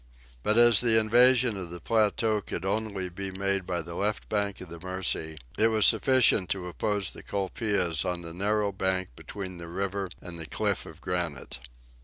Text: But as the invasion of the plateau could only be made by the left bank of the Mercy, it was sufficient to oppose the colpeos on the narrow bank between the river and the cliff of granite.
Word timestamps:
But 0.41 0.57
as 0.57 0.81
the 0.81 0.99
invasion 0.99 1.55
of 1.57 1.69
the 1.69 1.79
plateau 1.79 2.41
could 2.41 2.65
only 2.65 3.07
be 3.07 3.29
made 3.29 3.67
by 3.67 3.83
the 3.83 3.93
left 3.93 4.27
bank 4.29 4.59
of 4.59 4.69
the 4.69 4.79
Mercy, 4.79 5.37
it 5.59 5.67
was 5.67 5.85
sufficient 5.85 6.49
to 6.49 6.67
oppose 6.67 7.11
the 7.11 7.21
colpeos 7.21 8.03
on 8.03 8.23
the 8.23 8.33
narrow 8.33 8.71
bank 8.71 9.09
between 9.15 9.59
the 9.59 9.67
river 9.67 10.09
and 10.19 10.39
the 10.39 10.47
cliff 10.47 10.87
of 10.87 11.01
granite. 11.01 11.59